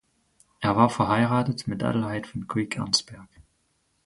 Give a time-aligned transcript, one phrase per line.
[0.61, 3.27] Er war verheiratet mit Adelheid von Cuyk-Arnsberg.